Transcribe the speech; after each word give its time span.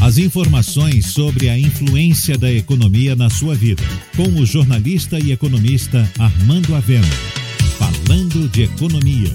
As 0.00 0.16
informações 0.16 1.08
sobre 1.08 1.50
a 1.50 1.58
influência 1.58 2.38
da 2.38 2.50
economia 2.50 3.14
na 3.14 3.28
sua 3.28 3.54
vida, 3.54 3.82
com 4.16 4.28
o 4.40 4.46
jornalista 4.46 5.18
e 5.18 5.32
economista 5.32 6.10
Armando 6.18 6.74
Avena. 6.74 7.06
Falando 7.76 8.48
de 8.48 8.62
economia. 8.62 9.34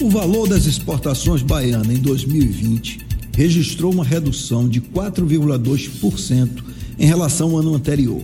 O 0.00 0.08
valor 0.08 0.48
das 0.48 0.66
exportações 0.66 1.42
baianas 1.42 1.90
em 1.90 2.00
2020 2.00 3.00
registrou 3.36 3.92
uma 3.92 4.04
redução 4.04 4.68
de 4.68 4.80
4,2% 4.80 6.62
em 6.98 7.06
relação 7.06 7.50
ao 7.50 7.58
ano 7.58 7.74
anterior. 7.74 8.22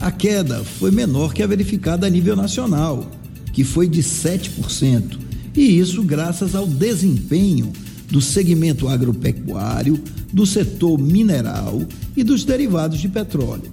A 0.00 0.10
queda 0.10 0.64
foi 0.64 0.90
menor 0.90 1.34
que 1.34 1.42
a 1.42 1.46
verificada 1.46 2.06
a 2.06 2.10
nível 2.10 2.36
nacional, 2.36 3.10
que 3.52 3.64
foi 3.64 3.88
de 3.88 4.02
7%, 4.02 5.18
e 5.54 5.78
isso 5.78 6.02
graças 6.02 6.54
ao 6.54 6.66
desempenho 6.66 7.72
do 8.10 8.20
segmento 8.20 8.88
agropecuário, 8.88 10.00
do 10.32 10.46
setor 10.46 10.98
mineral 10.98 11.82
e 12.16 12.22
dos 12.22 12.44
derivados 12.44 13.00
de 13.00 13.08
petróleo. 13.08 13.72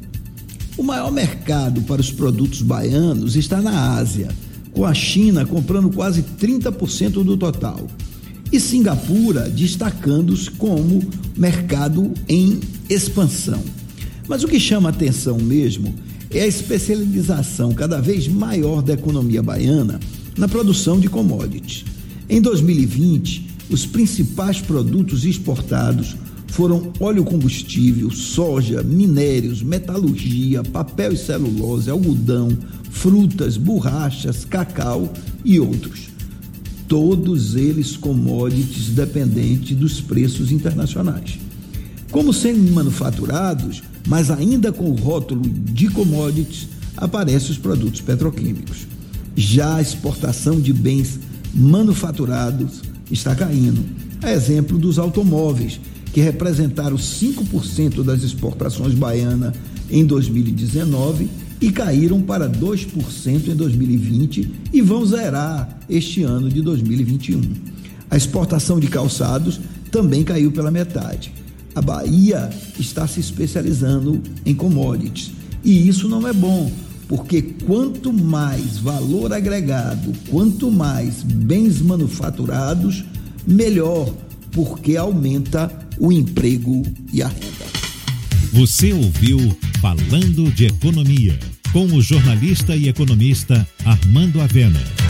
O 0.78 0.84
maior 0.84 1.12
mercado 1.12 1.82
para 1.82 2.02
os 2.02 2.12
produtos 2.12 2.62
baianos 2.62 3.36
está 3.36 3.62
na 3.62 3.96
Ásia, 3.96 4.30
com 4.72 4.86
a 4.86 4.94
China 4.94 5.46
comprando 5.46 5.90
quase 5.92 6.24
30% 6.24 7.24
do 7.24 7.38
total 7.38 7.88
e 8.54 8.60
Singapura 8.60 9.50
destacando-se 9.50 10.52
como 10.52 11.02
mercado 11.36 12.14
em 12.30 12.60
expansão. 12.88 13.60
Mas 14.28 14.44
o 14.44 14.48
que 14.48 14.60
chama 14.60 14.90
atenção 14.90 15.38
mesmo 15.40 15.94
é 16.30 16.42
a 16.42 16.48
especialização 16.48 17.74
cada 17.74 18.00
vez 18.00 18.28
maior 18.28 18.84
da 18.84 18.94
economia 18.94 19.42
baiana 19.42 20.00
na 20.38 20.48
produção 20.48 21.00
de 21.00 21.10
commodities. 21.10 21.84
Em 22.30 22.40
2020, 22.40 23.53
os 23.70 23.86
principais 23.86 24.62
produtos 24.62 25.26
exportados 25.26 26.16
foram 26.48 26.94
óleo 27.00 27.24
combustível, 27.24 28.12
soja, 28.12 28.84
minérios, 28.84 29.64
metalurgia, 29.64 30.64
papel 30.64 31.14
e 31.14 31.18
celulose, 31.18 31.90
algodão, 31.90 32.56
frutas, 32.92 33.58
borrachas, 33.58 34.46
cacau 34.46 35.12
e 35.44 35.60
outros. 35.60 36.10
Todos 36.88 37.56
eles 37.56 37.98
commodities 37.98 38.90
dependentes 38.90 39.76
dos 39.76 40.00
preços 40.00 40.52
internacionais. 40.52 41.40
Como 42.12 42.32
sendo 42.32 42.72
manufaturados, 42.72 43.82
mas 44.08 44.30
ainda 44.30 44.72
com 44.72 44.92
o 44.92 44.96
rótulo 44.96 45.42
de 45.42 45.88
commodities, 45.88 46.68
aparecem 46.96 47.50
os 47.50 47.58
produtos 47.58 48.02
petroquímicos. 48.02 48.86
Já 49.36 49.78
a 49.78 49.82
exportação 49.82 50.62
de 50.62 50.72
bens 50.72 51.20
manufaturados 51.52 52.93
está 53.12 53.36
caindo. 53.36 53.84
É 54.22 54.34
exemplo 54.34 54.78
dos 54.78 54.98
automóveis, 54.98 55.80
que 56.12 56.22
representaram 56.22 56.96
5% 56.96 58.04
das 58.04 58.24
exportações 58.24 58.94
baianas 58.94 59.54
em 59.90 60.06
2019 60.06 61.28
e 61.60 61.72
caíram 61.72 62.22
para 62.22 62.50
2% 62.50 63.48
em 63.48 63.56
2020 63.56 64.52
e 64.72 64.82
vão 64.82 65.06
zerar 65.06 65.80
este 65.90 66.24
ano 66.24 66.50
de 66.50 66.62
2021. 66.62 67.42
A 68.10 68.18
exportação 68.18 68.80
de 68.80 68.88
calçados 68.88 69.60
também 69.90 70.24
caiu 70.24 70.52
pela 70.52 70.70
metade. 70.70 71.34
A 71.74 71.82
Bahia 71.82 72.50
está 72.78 73.08
se 73.08 73.20
especializando 73.20 74.22
em 74.46 74.54
commodities 74.54 75.32
e 75.64 75.88
isso 75.88 76.08
não 76.08 76.28
é 76.28 76.34
bom, 76.34 76.72
porque 77.08 77.42
quanto 77.42 78.12
mais 78.14 78.78
valor 78.78 79.34
agregado, 79.34 80.14
quanto 80.30 80.72
mais 80.72 81.24
bens 81.24 81.82
manufaturados, 81.82 83.04
melhor, 83.46 84.14
porque 84.52 84.96
aumenta 84.96 85.72
o 86.00 86.12
emprego 86.12 86.84
e 87.12 87.22
a 87.22 87.28
renda. 87.28 87.66
Você 88.52 88.94
ouviu 88.94 89.40
Falando 89.82 90.50
de 90.52 90.68
Economia, 90.68 91.38
com 91.74 91.86
o 91.88 92.02
jornalista 92.02 92.76
e 92.76 92.88
economista 92.88 93.68
Armando 93.84 94.40
Avena. 94.40 95.03